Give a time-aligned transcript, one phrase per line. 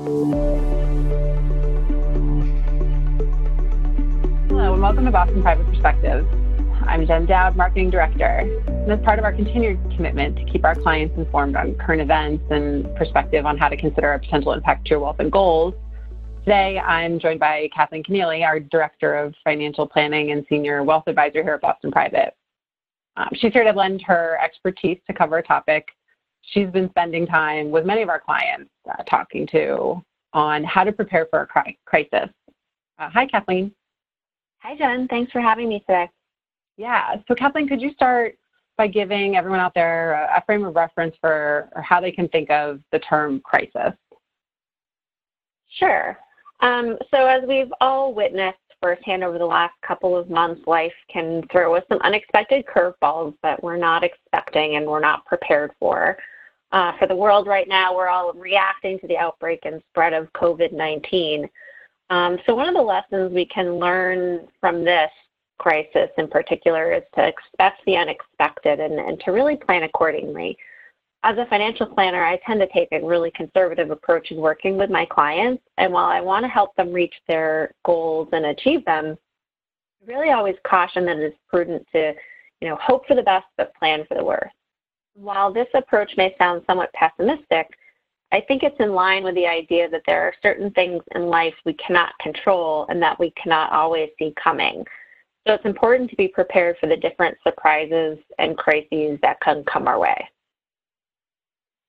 [0.00, 0.32] Hello,
[4.72, 6.26] and welcome to Boston Private Perspectives.
[6.86, 8.38] I'm Jen Dowd, Marketing Director.
[8.66, 12.42] And as part of our continued commitment to keep our clients informed on current events
[12.50, 15.74] and perspective on how to consider a potential impact to your wealth and goals,
[16.44, 21.42] today I'm joined by Kathleen Keneally, our Director of Financial Planning and Senior Wealth Advisor
[21.42, 22.34] here at Boston Private.
[23.18, 25.88] Um, she's here to lend her expertise to cover a topic
[26.50, 30.02] she's been spending time with many of our clients uh, talking to
[30.32, 32.28] on how to prepare for a crisis.
[32.98, 33.72] Uh, hi, Kathleen.
[34.58, 35.08] Hi, Jen.
[35.08, 36.08] Thanks for having me today.
[36.76, 37.16] Yeah.
[37.26, 38.36] So, Kathleen, could you start
[38.76, 42.50] by giving everyone out there a frame of reference for or how they can think
[42.50, 43.92] of the term crisis?
[45.78, 46.18] Sure.
[46.60, 51.42] Um, so, as we've all witnessed firsthand over the last couple of months, life can
[51.52, 56.16] throw us some unexpected curveballs that we're not expecting and we're not prepared for.
[56.72, 60.32] Uh, for the world right now, we're all reacting to the outbreak and spread of
[60.34, 61.48] COVID 19.
[62.10, 65.10] Um, so, one of the lessons we can learn from this
[65.58, 70.56] crisis in particular is to expect the unexpected and, and to really plan accordingly.
[71.22, 74.88] As a financial planner, I tend to take a really conservative approach in working with
[74.88, 75.62] my clients.
[75.76, 79.18] And while I want to help them reach their goals and achieve them,
[80.02, 82.14] I really always caution that it is prudent to,
[82.62, 84.54] you know, hope for the best but plan for the worst.
[85.14, 87.68] While this approach may sound somewhat pessimistic,
[88.32, 91.54] I think it's in line with the idea that there are certain things in life
[91.64, 94.84] we cannot control and that we cannot always see coming.
[95.46, 99.88] So it's important to be prepared for the different surprises and crises that can come
[99.88, 100.28] our way.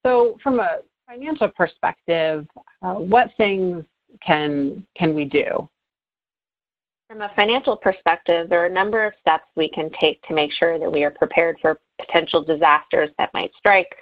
[0.04, 2.48] So, from a financial perspective,
[2.82, 3.84] uh, what things
[4.26, 5.70] can can we do?
[7.12, 10.50] From a financial perspective, there are a number of steps we can take to make
[10.54, 13.94] sure that we are prepared for potential disasters that might strike,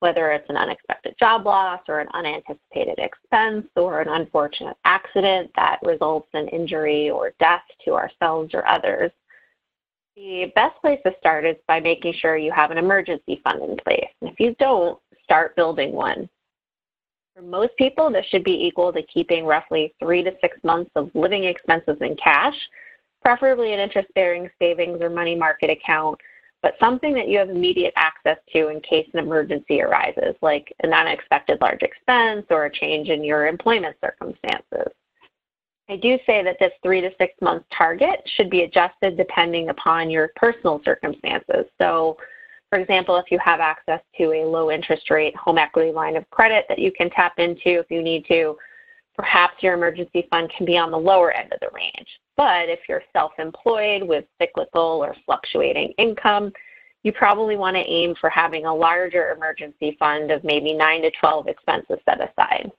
[0.00, 5.78] whether it's an unexpected job loss or an unanticipated expense or an unfortunate accident that
[5.82, 9.12] results in injury or death to ourselves or others.
[10.14, 13.78] The best place to start is by making sure you have an emergency fund in
[13.78, 14.10] place.
[14.20, 16.28] And if you don't, start building one.
[17.38, 21.08] For most people, this should be equal to keeping roughly three to six months of
[21.14, 22.56] living expenses in cash,
[23.22, 26.18] preferably an interest bearing savings or money market account,
[26.62, 30.92] but something that you have immediate access to in case an emergency arises, like an
[30.92, 34.92] unexpected large expense or a change in your employment circumstances.
[35.88, 40.10] I do say that this three to six month target should be adjusted depending upon
[40.10, 41.66] your personal circumstances.
[41.80, 42.16] So,
[42.70, 46.28] for example, if you have access to a low interest rate home equity line of
[46.30, 48.56] credit that you can tap into if you need to,
[49.16, 52.08] perhaps your emergency fund can be on the lower end of the range.
[52.36, 56.52] But if you're self employed with cyclical or fluctuating income,
[57.02, 61.10] you probably want to aim for having a larger emergency fund of maybe 9 to
[61.20, 62.70] 12 expenses set aside.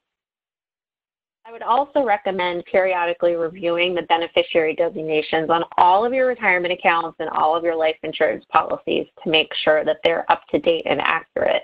[1.49, 7.15] I would also recommend periodically reviewing the beneficiary designations on all of your retirement accounts
[7.19, 10.83] and all of your life insurance policies to make sure that they're up to date
[10.85, 11.63] and accurate.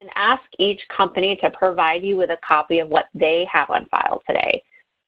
[0.00, 3.84] And ask each company to provide you with a copy of what they have on
[3.90, 4.62] file today.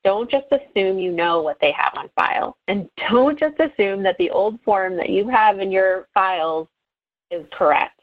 [0.04, 2.58] Don't just assume you know what they have on file.
[2.68, 6.68] And don't just assume that the old form that you have in your files
[7.30, 7.97] is correct.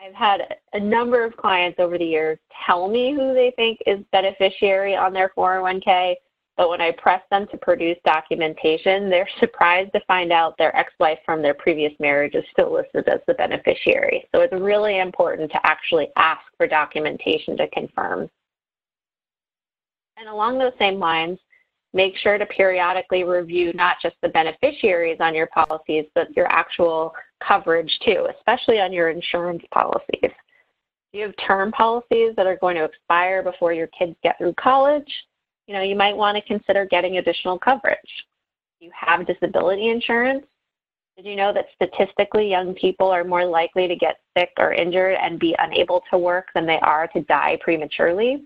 [0.00, 3.98] I've had a number of clients over the years tell me who they think is
[4.12, 6.14] beneficiary on their 401k,
[6.56, 11.18] but when I press them to produce documentation, they're surprised to find out their ex-wife
[11.24, 14.28] from their previous marriage is still listed as the beneficiary.
[14.32, 18.30] So it's really important to actually ask for documentation to confirm.
[20.16, 21.38] And along those same lines,
[21.94, 27.14] make sure to periodically review not just the beneficiaries on your policies, but your actual
[27.46, 30.04] coverage too, especially on your insurance policies.
[30.22, 30.32] If
[31.12, 35.10] you have term policies that are going to expire before your kids get through college,
[35.66, 37.98] you know, you might want to consider getting additional coverage.
[38.78, 40.44] Do you have disability insurance.
[41.16, 45.16] Did you know that statistically young people are more likely to get sick or injured
[45.20, 48.44] and be unable to work than they are to die prematurely?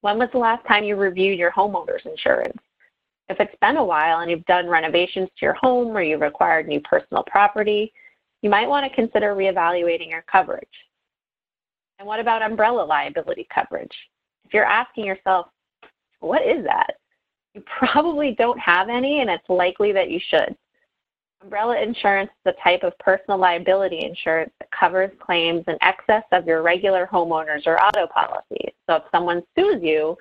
[0.00, 2.58] When was the last time you reviewed your homeowner's insurance?
[3.28, 6.66] If it's been a while and you've done renovations to your home or you've acquired
[6.66, 7.92] new personal property,
[8.42, 10.68] you might want to consider reevaluating your coverage.
[11.98, 13.94] And what about umbrella liability coverage?
[14.46, 15.48] If you're asking yourself,
[16.20, 16.94] what is that?
[17.54, 20.56] You probably don't have any, and it's likely that you should.
[21.42, 26.46] Umbrella insurance is a type of personal liability insurance that covers claims in excess of
[26.46, 28.72] your regular homeowners or auto policies.
[28.88, 30.16] So if someone sues you,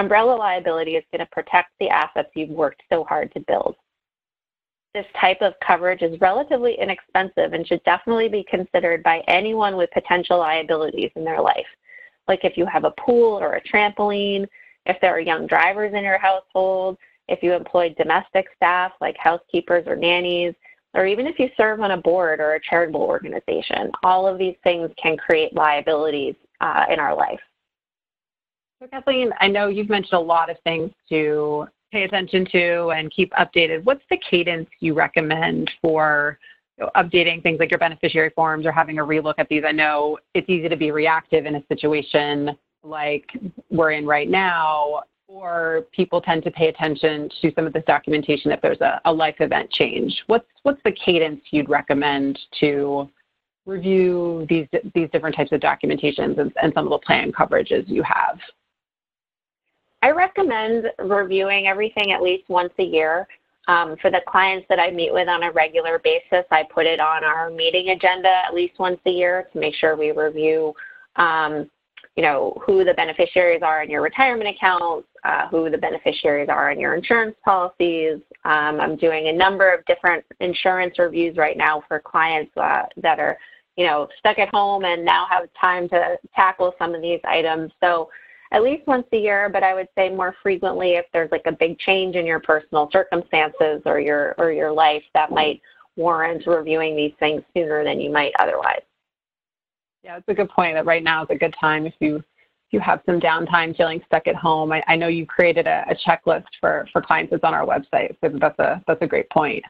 [0.00, 3.76] umbrella liability is going to protect the assets you've worked so hard to build.
[4.94, 9.90] This type of coverage is relatively inexpensive and should definitely be considered by anyone with
[9.92, 11.66] potential liabilities in their life.
[12.26, 14.48] Like if you have a pool or a trampoline,
[14.86, 16.96] if there are young drivers in your household,
[17.28, 20.54] if you employ domestic staff like housekeepers or nannies,
[20.94, 23.92] or even if you serve on a board or a charitable organization.
[24.02, 27.38] All of these things can create liabilities uh, in our life.
[28.80, 33.10] So Kathleen, I know you've mentioned a lot of things to pay attention to and
[33.10, 33.84] keep updated.
[33.84, 36.38] What's the cadence you recommend for
[36.78, 39.64] you know, updating things like your beneficiary forms or having a relook at these?
[39.66, 43.26] I know it's easy to be reactive in a situation like
[43.70, 48.50] we're in right now, or people tend to pay attention to some of this documentation
[48.50, 50.22] if there's a, a life event change.
[50.26, 53.10] What's what's the cadence you'd recommend to
[53.66, 58.02] review these these different types of documentations and, and some of the plan coverages you
[58.04, 58.38] have?
[60.02, 63.26] I recommend reviewing everything at least once a year.
[63.68, 66.98] Um, for the clients that I meet with on a regular basis, I put it
[66.98, 70.72] on our meeting agenda at least once a year to make sure we review,
[71.16, 71.70] um,
[72.16, 76.70] you know, who the beneficiaries are in your retirement accounts, uh, who the beneficiaries are
[76.72, 78.18] in your insurance policies.
[78.44, 83.20] Um, I'm doing a number of different insurance reviews right now for clients uh, that
[83.20, 83.38] are,
[83.76, 87.70] you know, stuck at home and now have time to tackle some of these items.
[87.80, 88.08] So
[88.52, 91.52] at least once a year, but I would say more frequently if there's like a
[91.52, 95.60] big change in your personal circumstances or your or your life that might
[95.96, 98.82] warrant reviewing these things sooner than you might otherwise.
[100.02, 102.72] Yeah, it's a good point that right now is a good time if you if
[102.72, 104.72] you have some downtime feeling stuck at home.
[104.72, 108.16] I, I know you created a, a, checklist for, for clients that's on our website,
[108.20, 109.62] so that's a that's a great point.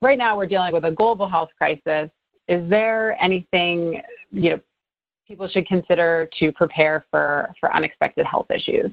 [0.00, 2.10] Right now we're dealing with a global health crisis.
[2.48, 4.60] Is there anything you know
[5.32, 8.90] people should consider to prepare for, for unexpected health issues?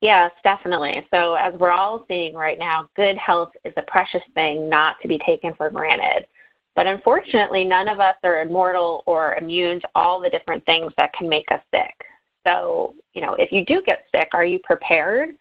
[0.00, 1.06] Yes, definitely.
[1.12, 5.08] So, as we're all seeing right now, good health is a precious thing not to
[5.08, 6.26] be taken for granted.
[6.74, 11.12] But unfortunately, none of us are immortal or immune to all the different things that
[11.12, 11.94] can make us sick.
[12.46, 15.36] So, you know, if you do get sick, are you prepared?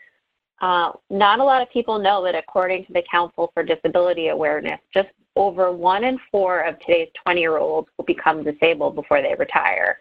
[0.61, 4.81] Uh, not a lot of people know that according to the Council for Disability Awareness,
[4.93, 9.35] just over one in four of today's 20 year olds will become disabled before they
[9.37, 9.97] retire.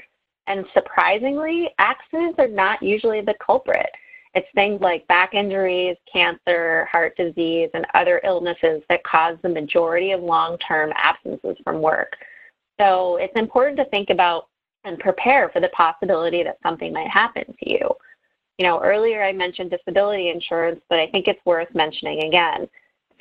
[0.47, 3.91] And surprisingly, accidents are not usually the culprit.
[4.35, 10.13] It's things like back injuries, cancer, heart disease, and other illnesses that cause the majority
[10.13, 12.17] of long term absences from work.
[12.81, 14.49] So it's important to think about
[14.85, 17.91] and prepare for the possibility that something might happen to you.
[18.59, 22.69] You know, earlier I mentioned disability insurance, but I think it's worth mentioning again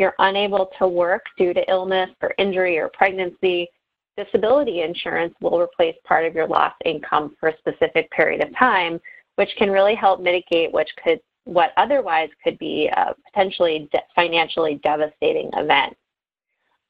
[0.01, 3.69] you're unable to work due to illness or injury or pregnancy,
[4.17, 8.99] disability insurance will replace part of your lost income for a specific period of time,
[9.35, 14.79] which can really help mitigate which could what otherwise could be a potentially de- financially
[14.83, 15.95] devastating event.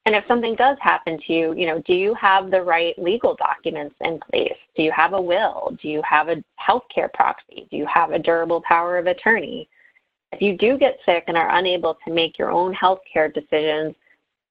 [0.04, 3.36] And if something does happen to you, you know, do you have the right legal
[3.36, 4.56] documents in place?
[4.76, 5.76] Do you have a will?
[5.80, 7.68] Do you have a healthcare proxy?
[7.70, 9.68] Do you have a durable power of attorney?
[10.32, 13.94] If you do get sick and are unable to make your own healthcare decisions,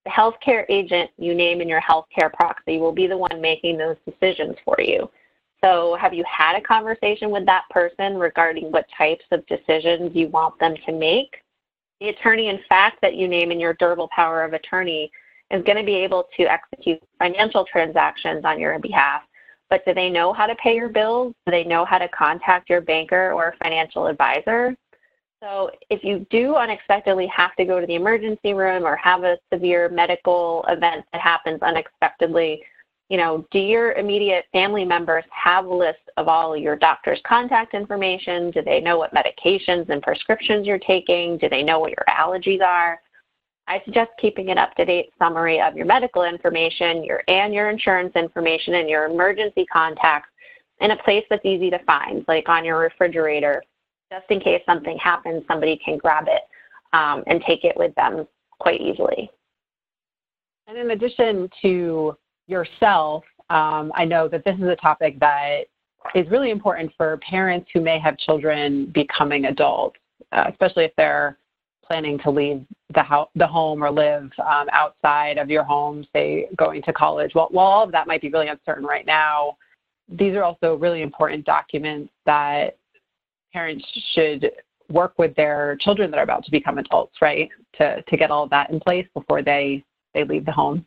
[0.06, 3.98] the healthcare agent you name in your healthcare proxy will be the one making those
[4.06, 5.10] decisions for you.
[5.64, 10.28] So, have you had a conversation with that person regarding what types of decisions you
[10.30, 11.36] want them to make?
[12.00, 15.12] The attorney, in fact, that you name in your durable power of attorney
[15.52, 19.22] is going to be able to execute financial transactions on your behalf.
[19.70, 21.36] But do they know how to pay your bills?
[21.46, 24.76] Do they know how to contact your banker or financial advisor?
[25.42, 29.40] So if you do unexpectedly have to go to the emergency room or have a
[29.52, 32.62] severe medical event that happens unexpectedly,
[33.10, 37.74] you know, do your immediate family members have a list of all your doctor's contact
[37.74, 38.52] information?
[38.52, 41.40] Do they know what medications and prescriptions you're taking?
[41.40, 43.02] Do they know what your allergies are?
[43.68, 48.76] I suggest keeping an up-to-date summary of your medical information, your and your insurance information,
[48.76, 50.30] and your emergency contacts
[50.82, 53.64] in a place that's easy to find, like on your refrigerator
[54.12, 56.42] just in case something happens, somebody can grab it
[56.94, 58.28] um, and take it with them
[58.60, 59.32] quite easily.
[60.68, 65.64] And in addition to yourself, um, I know that this is a topic that
[66.14, 70.00] is really important for parents who may have children becoming adults,
[70.32, 71.38] uh, especially if they're
[71.86, 76.82] planning to leave the, the home or live um, outside of your home, say going
[76.84, 77.32] to college.
[77.36, 79.58] Well, while all of that might be really uncertain right now,
[80.08, 82.78] these are also really important documents that
[83.54, 84.52] parents should
[84.90, 87.50] work with their children that are about to become adults, right?
[87.78, 90.86] To to get all of that in place before they they leave the home.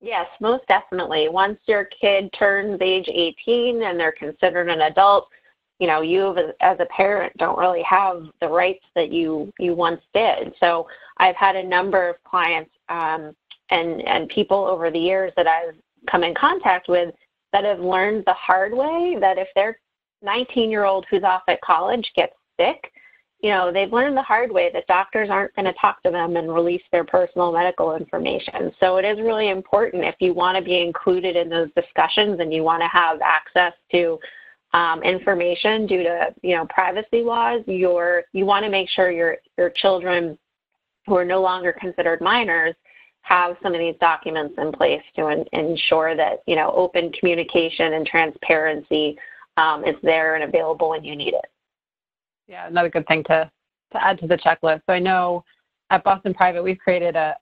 [0.00, 1.28] Yes, most definitely.
[1.28, 5.28] Once your kid turns age 18 and they're considered an adult,
[5.78, 10.00] you know, you as a parent don't really have the rights that you you once
[10.14, 10.54] did.
[10.60, 10.86] So
[11.18, 13.34] I've had a number of clients um,
[13.70, 15.74] and and people over the years that I've
[16.10, 17.14] come in contact with
[17.52, 19.78] that have learned the hard way that if their
[20.22, 22.92] 19 year old who's off at college gets sick,
[23.40, 26.36] you know, they've learned the hard way that doctors aren't going to talk to them
[26.36, 28.72] and release their personal medical information.
[28.80, 32.52] So it is really important if you want to be included in those discussions and
[32.52, 34.18] you want to have access to
[34.72, 39.36] um, information due to, you know, privacy laws, you're, you want to make sure your,
[39.58, 40.38] your children
[41.06, 42.74] who are no longer considered minors
[43.20, 47.94] have some of these documents in place to in, ensure that, you know, open communication
[47.94, 49.16] and transparency
[49.56, 51.46] um, is there and available when you need it.
[52.48, 53.50] Yeah, another good thing to,
[53.92, 54.82] to add to the checklist.
[54.86, 55.44] So I know
[55.90, 57.36] at Boston Private, we've created a,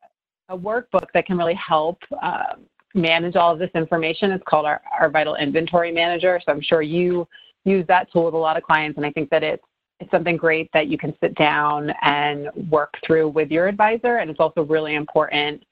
[0.49, 2.55] a workbook that can really help uh,
[2.95, 4.31] manage all of this information.
[4.31, 6.41] It's called our, our Vital Inventory Manager.
[6.45, 7.27] So I'm sure you
[7.65, 9.65] use that tool with a lot of clients, and I think that it's
[10.01, 14.17] it's something great that you can sit down and work through with your advisor.
[14.17, 15.65] And it's also really important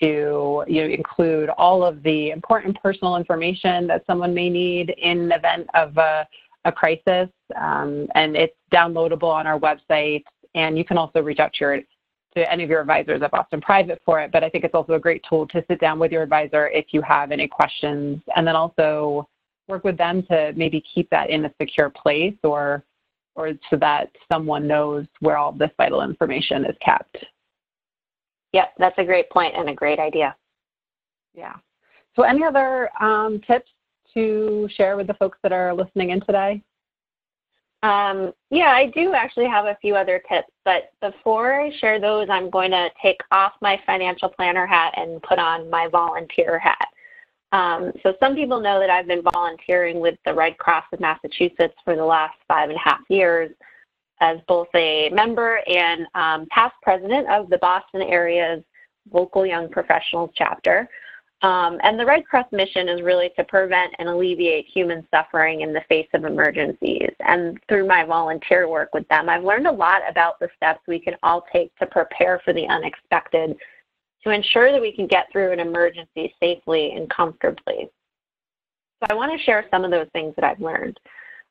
[0.00, 5.32] to you know, include all of the important personal information that someone may need in
[5.32, 6.26] event of a
[6.64, 10.22] a crisis, um, and it's downloadable on our website.
[10.54, 11.80] And you can also reach out to your
[12.36, 14.30] to any of your advisors at Boston Private for it.
[14.30, 16.86] But I think it's also a great tool to sit down with your advisor if
[16.90, 19.28] you have any questions, and then also
[19.66, 22.84] work with them to maybe keep that in a secure place or
[23.34, 27.18] or so that someone knows where all this vital information is kept.
[28.52, 30.34] Yep, that's a great point and a great idea.
[31.34, 31.56] Yeah.
[32.16, 33.70] So any other um, tips
[34.14, 36.62] to share with the folks that are listening in today?
[37.82, 42.26] Um, yeah, I do actually have a few other tips, but before I share those,
[42.28, 46.88] I'm going to take off my financial planner hat and put on my volunteer hat.
[47.52, 51.74] Um, so some people know that I've been volunteering with the Red Cross of Massachusetts
[51.84, 53.52] for the last five and a half years
[54.20, 58.62] as both a member and um, past president of the Boston area's
[59.12, 60.88] local young professionals chapter.
[61.40, 65.72] Um, and the Red Cross mission is really to prevent and alleviate human suffering in
[65.72, 67.12] the face of emergencies.
[67.20, 70.98] And through my volunteer work with them, I've learned a lot about the steps we
[70.98, 73.56] can all take to prepare for the unexpected
[74.24, 77.88] to ensure that we can get through an emergency safely and comfortably.
[79.00, 80.98] So I want to share some of those things that I've learned.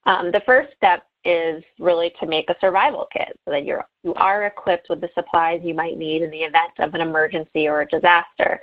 [0.06, 4.14] Um, the first step is really to make a survival kit so that you're, you
[4.16, 7.82] are equipped with the supplies you might need in the event of an emergency or
[7.82, 8.62] a disaster.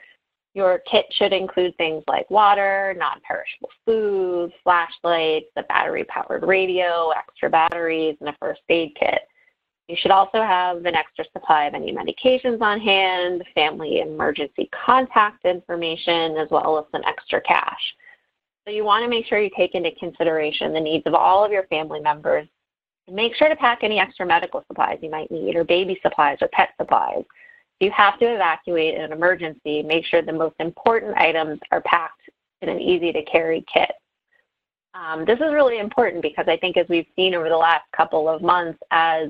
[0.54, 8.16] Your kit should include things like water, non-perishable food, flashlights, a battery-powered radio, extra batteries,
[8.20, 9.22] and a first aid kit.
[9.88, 15.44] You should also have an extra supply of any medications on hand, family emergency contact
[15.44, 17.94] information, as well as some extra cash.
[18.66, 21.52] So you want to make sure you take into consideration the needs of all of
[21.52, 22.48] your family members.
[23.10, 26.48] Make sure to pack any extra medical supplies you might need, or baby supplies, or
[26.48, 27.24] pet supplies.
[27.78, 31.82] If you have to evacuate in an emergency, make sure the most important items are
[31.82, 32.22] packed
[32.62, 33.92] in an easy to carry kit.
[34.94, 38.28] Um, this is really important because I think as we've seen over the last couple
[38.28, 39.28] of months as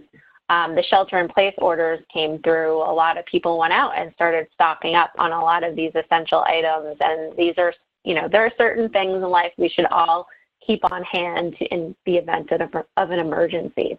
[0.51, 4.13] um, the shelter in place orders came through, a lot of people went out and
[4.15, 6.99] started stocking up on a lot of these essential items.
[7.01, 7.73] And these are,
[8.05, 10.27] you know, there are certain things in life we should all
[10.65, 13.99] keep on hand in the event of, an emergency.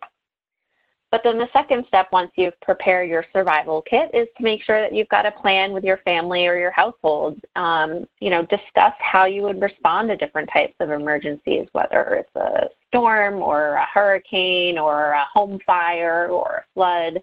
[1.12, 4.82] But then the second step, once you've prepared your survival kit, is to make sure
[4.82, 7.40] that you've got a plan with your family or your household.
[7.56, 12.36] Um, you know, discuss how you would respond to different types of emergencies, whether it's
[12.36, 17.22] a storm or a hurricane or a home fire or a flood.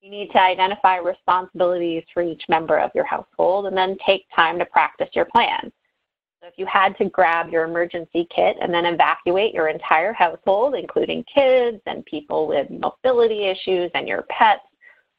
[0.00, 4.58] You need to identify responsibilities for each member of your household and then take time
[4.60, 5.72] to practice your plan.
[6.48, 11.22] If you had to grab your emergency kit and then evacuate your entire household, including
[11.24, 14.62] kids and people with mobility issues and your pets,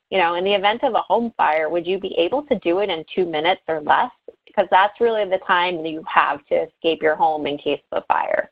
[0.09, 2.79] you know, in the event of a home fire, would you be able to do
[2.79, 4.09] it in two minutes or less?
[4.48, 8.05] Because that's really the time you have to escape your home in case of a
[8.07, 8.50] fire.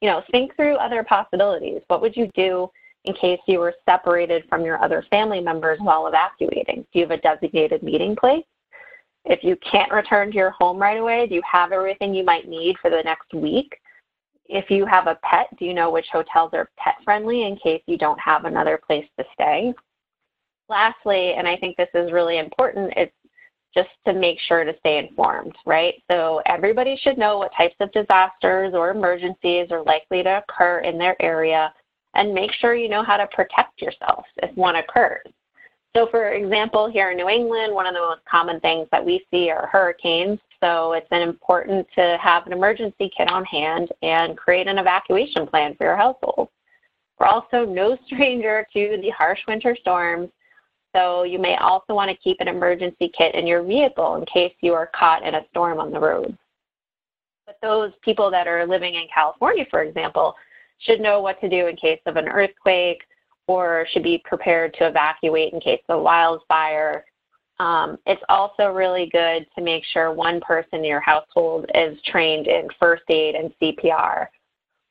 [0.00, 1.82] You know, think through other possibilities.
[1.88, 2.70] What would you do
[3.04, 6.86] in case you were separated from your other family members while evacuating?
[6.94, 8.44] Do you have a designated meeting place?
[9.24, 12.48] If you can't return to your home right away, do you have everything you might
[12.48, 13.78] need for the next week?
[14.46, 17.82] If you have a pet, do you know which hotels are pet friendly in case
[17.86, 19.72] you don't have another place to stay?
[20.68, 23.12] Lastly, and I think this is really important, it's
[23.74, 25.94] just to make sure to stay informed, right?
[26.10, 30.98] So everybody should know what types of disasters or emergencies are likely to occur in
[30.98, 31.72] their area
[32.14, 35.22] and make sure you know how to protect yourself if one occurs.
[35.96, 39.26] So for example, here in New England, one of the most common things that we
[39.30, 40.38] see are hurricanes.
[40.62, 45.74] So it's important to have an emergency kit on hand and create an evacuation plan
[45.74, 46.48] for your household.
[47.18, 50.30] We're also no stranger to the harsh winter storms,
[50.94, 54.54] so you may also want to keep an emergency kit in your vehicle in case
[54.60, 56.36] you are caught in a storm on the road.
[57.46, 60.36] But those people that are living in California, for example,
[60.78, 63.02] should know what to do in case of an earthquake
[63.50, 67.04] or should be prepared to evacuate in case of a wildfire.
[67.58, 72.46] Um, it's also really good to make sure one person in your household is trained
[72.46, 74.28] in first aid and CPR.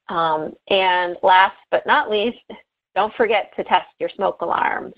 [0.10, 2.38] Um, and last but not least,
[2.96, 4.94] don't forget to test your smoke alarms.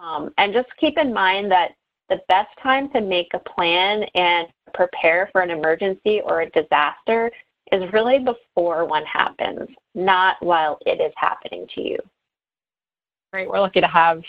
[0.00, 1.72] Um, and just keep in mind that
[2.08, 7.32] the best time to make a plan and prepare for an emergency or a disaster
[7.72, 11.98] is really before one happens, not while it is happening to you.
[13.32, 13.48] Great.
[13.48, 14.22] We're lucky to have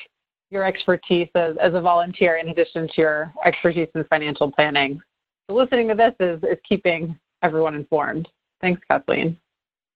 [0.52, 5.02] your expertise as, as a volunteer in addition to your expertise in financial planning.
[5.50, 8.28] So listening to this is, is keeping everyone informed.
[8.62, 9.38] Thanks, Kathleen.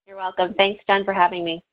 [0.08, 0.54] You're welcome.
[0.56, 1.64] Thanks, Jen, for having me.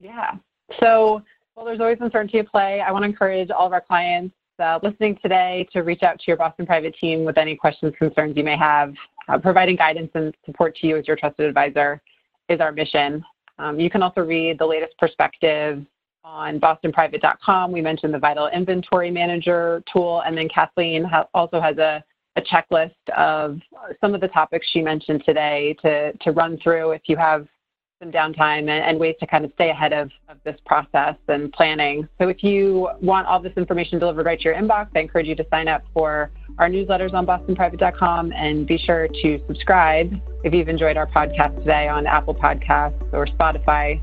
[0.00, 0.32] Yeah.
[0.80, 1.22] So,
[1.54, 2.80] well, there's always uncertainty at play.
[2.80, 6.24] I want to encourage all of our clients uh, listening today to reach out to
[6.26, 8.94] your Boston Private team with any questions, concerns you may have.
[9.28, 12.00] Uh, providing guidance and support to you as your trusted advisor
[12.48, 13.22] is our mission.
[13.58, 15.84] Um, you can also read the latest perspective
[16.28, 17.72] on bostonprivate.com.
[17.72, 22.04] We mentioned the Vital Inventory Manager tool, and then Kathleen ha also has a,
[22.36, 23.58] a, checklist of
[24.00, 27.46] some of the topics she mentioned today to, to run through if you have
[28.00, 31.52] some downtime and, and, ways to kind of stay ahead of, of this process and
[31.52, 32.06] planning.
[32.20, 35.34] So if you want all this information delivered right to your inbox, I encourage you
[35.34, 40.12] to sign up for our newsletters on bostonprivate.com and be sure to subscribe
[40.44, 44.00] if you've enjoyed our podcast today on Apple Podcasts or Spotify,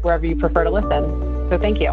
[0.00, 1.33] wherever you prefer to listen.
[1.50, 1.92] So thank you.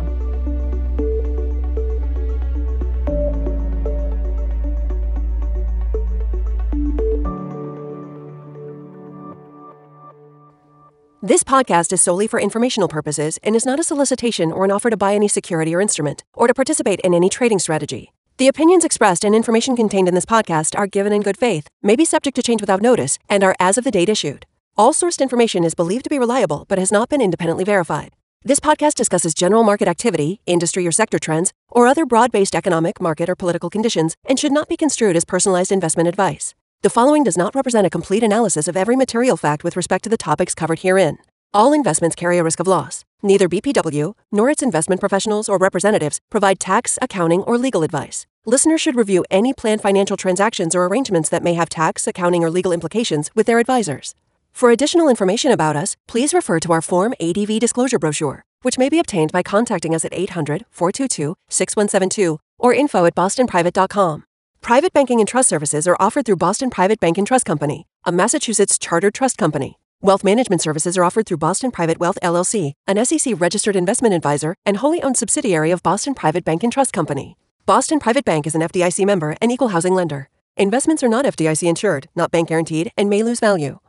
[11.23, 14.89] This podcast is solely for informational purposes and is not a solicitation or an offer
[14.89, 18.11] to buy any security or instrument or to participate in any trading strategy.
[18.37, 21.95] The opinions expressed and information contained in this podcast are given in good faith, may
[21.95, 24.47] be subject to change without notice, and are as of the date issued.
[24.75, 28.13] All sourced information is believed to be reliable but has not been independently verified.
[28.43, 32.99] This podcast discusses general market activity, industry or sector trends, or other broad based economic,
[32.99, 36.55] market, or political conditions and should not be construed as personalized investment advice.
[36.81, 40.09] The following does not represent a complete analysis of every material fact with respect to
[40.09, 41.19] the topics covered herein.
[41.53, 43.05] All investments carry a risk of loss.
[43.21, 48.25] Neither BPW nor its investment professionals or representatives provide tax, accounting, or legal advice.
[48.47, 52.49] Listeners should review any planned financial transactions or arrangements that may have tax, accounting, or
[52.49, 54.15] legal implications with their advisors.
[54.51, 58.89] For additional information about us, please refer to our Form ADV disclosure brochure, which may
[58.89, 64.23] be obtained by contacting us at 800 422 6172 or info at bostonprivate.com.
[64.61, 68.11] Private banking and trust services are offered through Boston Private Bank and Trust Company, a
[68.11, 69.79] Massachusetts chartered trust company.
[70.03, 74.55] Wealth management services are offered through Boston Private Wealth LLC, an SEC registered investment advisor
[74.65, 77.37] and wholly owned subsidiary of Boston Private Bank and Trust Company.
[77.65, 80.29] Boston Private Bank is an FDIC member and equal housing lender.
[80.57, 83.79] Investments are not FDIC insured, not bank guaranteed, and may lose value.